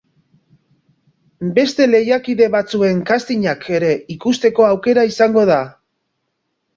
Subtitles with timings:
[1.57, 5.59] Beste lehiakide batzuen castingak ere ikusteko aukera izango da.